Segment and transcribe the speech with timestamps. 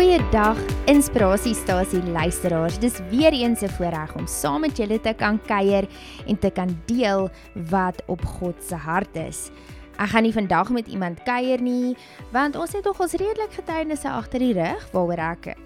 [0.00, 0.56] Dag
[0.88, 2.78] inspirasiestasie luisteraars.
[2.78, 5.88] Dis weer eens 'n voorreg om saam met julle te kan kuier
[6.26, 9.50] en te kan deel wat op God se hart is.
[9.98, 11.96] Ek gaan nie vandag met iemand kuier nie,
[12.32, 15.56] want ons het nog ons redelik getuienisse agter die rug waaroor ek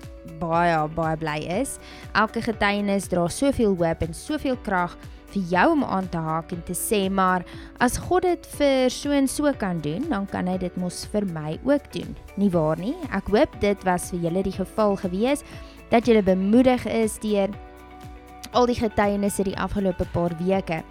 [0.40, 1.78] baie baie bly is.
[2.12, 4.96] Elke getuienis dra soveel hoop en soveel krag
[5.34, 7.44] vir jou om aan te haak en te sê maar
[7.82, 11.26] as God dit vir so en so kan doen, dan kan hy dit mos vir
[11.34, 12.14] my ook doen.
[12.40, 12.94] Nie waar nie?
[13.10, 15.44] Ek hoop dit was vir julle die geval gewees
[15.90, 17.52] dat julle bemoedig is deur
[18.54, 20.82] al die getuienisse die afgelope paar weke.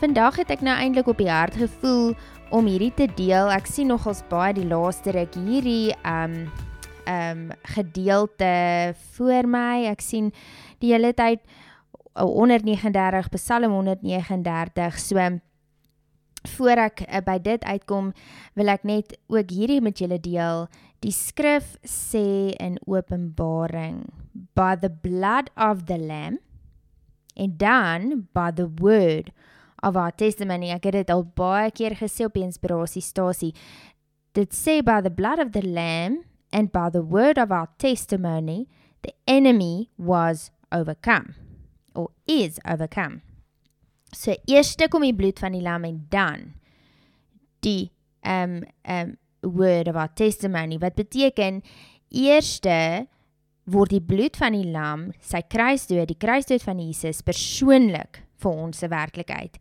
[0.00, 2.14] Vandag het ek nou eintlik op die hart gevoel
[2.54, 3.50] om hierdie te deel.
[3.52, 6.44] Ek sien nogals baie die laaste ruk hierdie um
[7.10, 9.90] um gedeelte voor my.
[9.90, 10.30] Ek sien
[10.80, 11.42] die hele tyd
[12.14, 15.40] 139 Psalm 139 so
[16.48, 18.12] voor ek uh, by dit uitkom
[18.56, 20.66] wil ek net ook hierdie met julle deel.
[21.04, 24.06] Die skrif sê in Openbaring
[24.56, 26.40] by the blood of the lamb
[27.36, 29.32] and dan by the word
[29.84, 30.72] of our testimony.
[30.72, 33.52] Ek het dit al baie keer gesê op die inspirasiestasie.
[34.36, 38.66] Dit sê by the blood of the lamb and by the word of our testimony
[39.04, 41.39] the enemy was overcome
[41.94, 43.20] or is overcome.
[44.12, 46.52] So eerste kom die bloed van die lam en dan
[47.64, 47.90] die
[48.26, 51.62] um um word of our testimony wat beteken
[52.10, 53.06] eerste
[53.70, 58.80] word die bloed van die lam, sy kruisdood, die kruisdood van Jesus persoonlik vir ons
[58.82, 59.60] se werklikheid.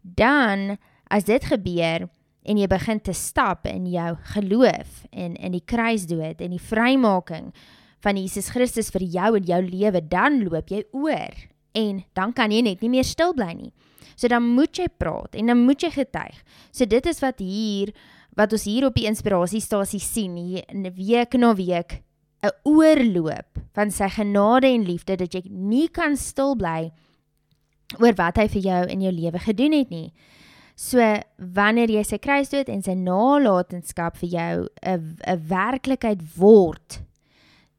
[0.00, 0.78] Dan
[1.12, 2.06] as dit gebeur
[2.40, 7.50] en jy begin te stap in jou geloof en in die kruisdood en die vrymaking
[8.00, 11.36] van Jesus Christus vir jou en jou lewe, dan loop jy oor
[11.72, 13.72] en dan kan jy net nie meer stil bly nie.
[14.16, 16.36] So dan moet jy praat en dan moet jy getuig.
[16.72, 17.94] So dit is wat hier
[18.38, 22.02] wat ons hier op die inspirasiestasie sien hier in week na week
[22.42, 26.90] 'n oorloop van sy genade en liefde dat jy nie kan stil bly
[27.98, 30.12] oor wat hy vir jou in jou lewe gedoen het nie.
[30.76, 30.98] So
[31.36, 37.02] wanneer jy sy kruisdood en sy nalatenskap vir jou 'n 'n werklikheid word,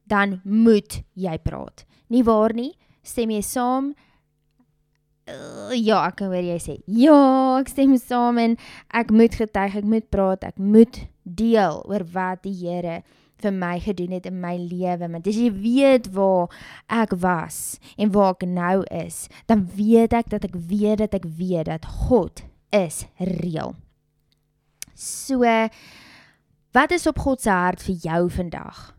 [0.07, 1.85] dan moet jy praat.
[2.09, 2.73] Nie waar nie?
[3.03, 3.91] Stem jy saam?
[5.29, 6.77] Uh, ja, ek hoor jy sê.
[6.89, 7.17] Ja,
[7.59, 8.57] ek stem saam en
[8.97, 13.01] ek moet getuig, ek moet praat, ek moet deel oor wat die Here
[13.41, 15.07] vir my gedoen het in my lewe.
[15.07, 16.51] Want as jy weet waar
[16.91, 21.25] ek was en waar ek nou is, dan weet ek dat ek weet dat ek
[21.25, 22.43] weet dat God
[22.75, 23.75] is reël.
[24.95, 25.45] So
[26.71, 28.91] wat is op God se hart vir jou vandag?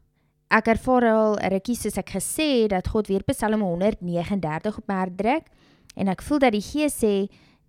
[0.52, 5.14] Ek ervaar al rukkie soos ek gesê dat God weer Psalm 139 op my hart
[5.16, 5.46] druk
[5.96, 7.12] en ek voel dat die Gees sê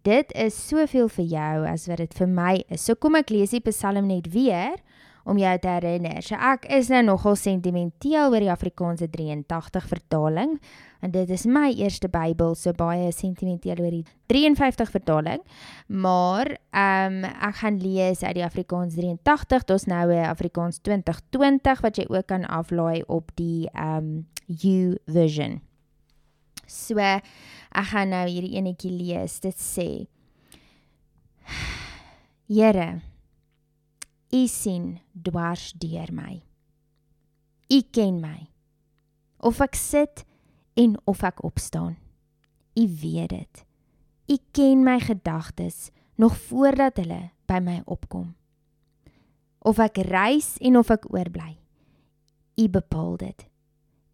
[0.03, 2.83] dit is soveel vir jou as wat dit vir my is.
[2.83, 4.75] So kom ek lees die Psalm net weer
[5.23, 6.21] om jou te herinner.
[6.23, 10.57] So ek is nou nogal sentimenteel oor die Afrikaanse 83 vertaling
[11.03, 15.43] en dit is my eerste Bybel, so baie sentimenteel oor die 53 vertaling.
[15.87, 19.65] Maar ehm um, ek gaan lees uit die Afrikaans 83.
[19.67, 24.97] Daar's nou 'n Afrikaans 2020 wat jy ook kan aflaai op die ehm um, U
[25.07, 25.61] version.
[26.67, 29.39] So ek gaan nou hierdie enetjie lees.
[29.39, 30.07] Dit sê
[32.47, 33.12] Here
[34.33, 36.41] U sien dwars deur my.
[37.69, 38.47] U ken my.
[39.37, 40.23] Of ek sit
[40.73, 41.97] en of ek opstaan.
[42.73, 43.65] U weet dit.
[44.33, 48.31] U ken my gedagtes nog voordat hulle by my opkom.
[49.61, 51.59] Of ek reis en of ek oorbly.
[52.57, 53.45] U bepaal dit.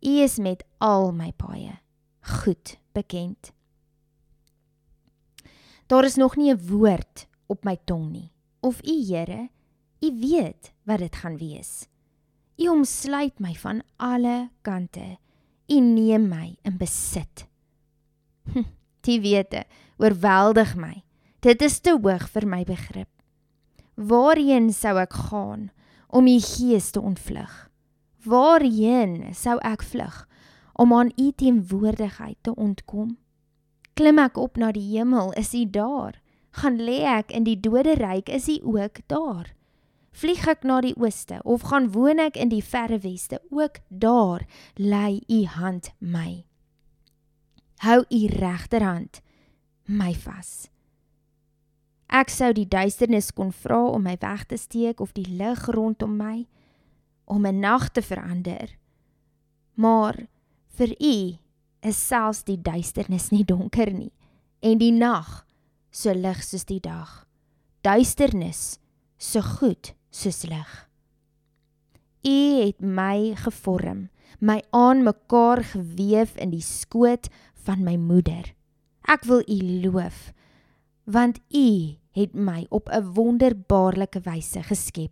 [0.03, 1.79] U is met al my paaie
[2.29, 3.53] goed bekend.
[5.87, 8.31] Daar is nog nie 'n woord op my tong nie.
[8.59, 9.49] Of u Here
[9.99, 11.87] U weet wat dit gaan wees.
[12.59, 15.17] U omsluit my van alle kante.
[15.67, 17.45] U neem my in besit.
[18.53, 18.63] Hm,
[19.03, 19.65] die wete
[19.97, 21.03] oorweldig my.
[21.39, 23.11] Dit is te hoog vir my begrip.
[23.99, 25.69] Waarheen sou ek gaan
[26.07, 27.67] om u gees te ontvlug?
[28.23, 30.23] Waarheen sou ek vlug
[30.79, 33.17] om aan u teenwoordigheid te ontkom?
[33.99, 36.21] Klim ek op na die hemel, is u daar?
[36.59, 39.51] Gaan lê ek in die doderyk, is u ook daar?
[40.11, 44.45] Vlieg ek na die ooste of gaan woon ek in die verre weste, ook daar
[44.75, 46.45] lê u hand my.
[47.85, 49.21] Hou u regterhand
[49.85, 50.69] my vas.
[52.09, 56.17] Ek sou die duisternis kon vra om my weg te steek of die lig rondom
[56.17, 56.47] my
[57.29, 58.77] om 'n nag te verander.
[59.75, 60.27] Maar
[60.67, 61.37] vir u
[61.81, 64.11] is selfs die duisternis nie donker nie
[64.59, 65.45] en die nag
[65.91, 67.27] so lig soos die dag.
[67.81, 68.79] Duisternis
[69.17, 70.71] so goed soos lig.
[72.25, 74.09] U het my gevorm
[74.39, 77.27] my aan mekaar gewewe in die skoot
[77.65, 78.53] van my moeder.
[79.07, 80.29] Ek wil U loof
[81.09, 85.11] want U het my op 'n wonderbaarlike wyse geskep.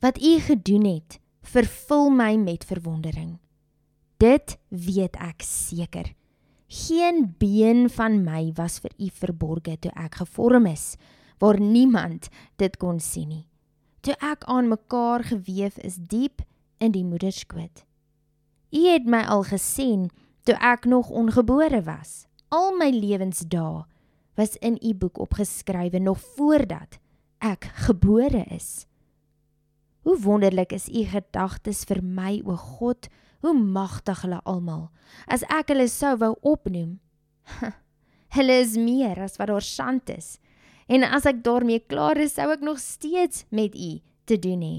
[0.00, 3.38] Wat U gedoen het, vervul my met verwondering.
[4.16, 6.14] Dit weet ek seker.
[6.66, 10.96] Geen been van my was vir U verborge toe ek gevorm is,
[11.38, 13.46] waar niemand dit kon sien nie.
[14.00, 16.42] Toe ek aan mekaar gewewe is diep
[16.78, 17.84] in die moederskoot.
[18.70, 20.08] U het my al gesien
[20.46, 22.26] toe ek nog ongebore was.
[22.48, 23.84] Al my lewensdae
[24.36, 26.98] was in u boek opgeskrywe nog voordat
[27.38, 28.86] ek gebore is.
[30.06, 33.08] Hoe wonderlik is u gedagtes vir my o God,
[33.42, 34.88] hoe magtig hulle almal.
[35.26, 36.98] As ek hulle sou wou opnoem,
[38.36, 40.36] hulle is meer as wat daar sand is.
[40.86, 44.76] En as ek daarmee klaar is, sou ek nog steeds met u te doen hê.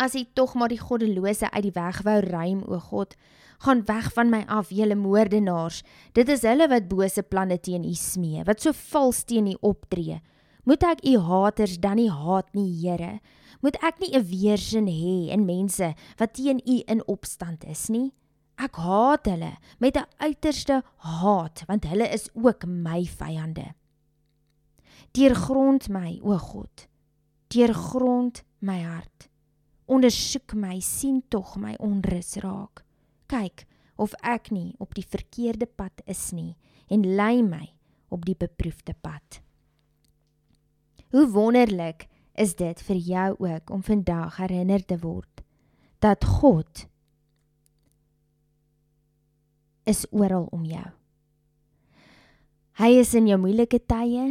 [0.00, 3.16] As u tog maar die goddelose uit die weg wou ruim o God,
[3.60, 5.82] gaan weg van my af, julle moordenaars.
[6.16, 10.20] Dit is hulle wat bose planne teen u smee, wat so vals teen u optree.
[10.64, 13.18] Moet ek u haters dan nie haat nie, Here?
[13.60, 18.12] Moet ek nie 'n weersin hê in mense wat teen u in opstand is nie?
[18.56, 23.74] Ek haat hulle met 'n uiterste haat, want hulle is ook my vyande.
[25.16, 26.86] Deurgrond my, o God.
[27.50, 29.28] Deurgrond my hart.
[29.90, 32.84] Ondersoek my, sien tog my onrus raak
[33.30, 33.66] kyk
[34.00, 36.56] of ek nie op die verkeerde pad is nie
[36.90, 37.66] en lei my
[38.10, 39.40] op die beproefde pad.
[41.14, 42.08] Hoe wonderlik
[42.38, 45.44] is dit vir jou ook om vandag herinner te word
[46.00, 46.86] dat God
[49.90, 50.86] is oral om jou.
[52.80, 54.30] Hy is in jou moeilike tye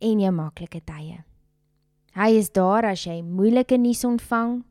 [0.00, 1.22] en jou maklike tye.
[2.16, 4.62] Hy is daar as jy moeilike nuus ontvang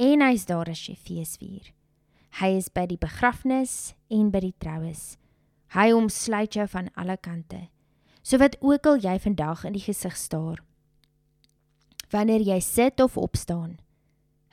[0.00, 1.68] en hy's daar as jy fees vier.
[2.40, 5.14] Hy is by die begrafnis en by die troues.
[5.76, 7.68] Hy omsluit jou van alle kante.
[8.24, 10.62] So wat ook al jy vandag in die gesig staar.
[12.10, 13.78] Wanneer jy sit of opstaan,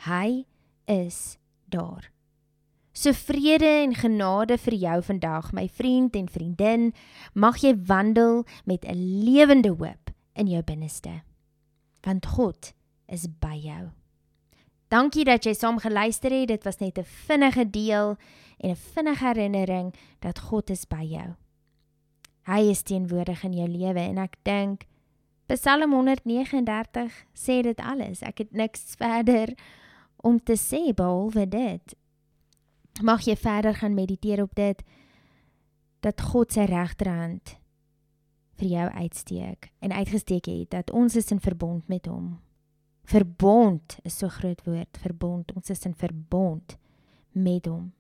[0.08, 0.46] hy
[0.90, 1.38] is
[1.72, 2.10] daar.
[2.92, 6.90] So vrede en genade vir jou vandag, my vriend en vriendin,
[7.34, 11.22] mag jy wandel met 'n lewende hoop in jou binneste.
[12.02, 12.74] Want God
[13.08, 13.90] is by jou.
[14.92, 16.48] Dankie dat jy saam geluister het.
[16.48, 18.18] Dit was net 'n vinnige deel
[18.60, 21.36] en 'n vinnige herinnering dat God is by jou.
[22.44, 24.86] Hy is teenwoordig in jou lewe en ek dink
[25.48, 28.22] Psalm 139 sê dit alles.
[28.22, 29.54] Ek het niks verder
[30.16, 31.96] om te sê behalwe dit.
[33.02, 34.84] Mag jy verder gaan mediteer op dit
[36.00, 37.61] dat God sy regterhand
[38.62, 42.38] vir jou uitsteek en uitgesteek het dat ons is in verbond met hom.
[43.10, 45.52] Verbond is so groot woord, verbond.
[45.58, 46.78] Ons is in verbond
[47.34, 47.92] met hom.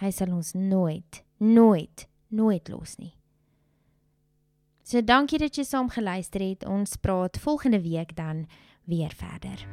[0.00, 3.12] Hy sal ons nooit, nooit, nooit los nie.
[4.88, 6.64] So dankie dat jy saam geluister het.
[6.64, 8.46] Ons praat volgende week dan
[8.88, 9.66] weer verder.